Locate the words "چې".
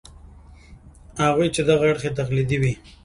1.55-1.61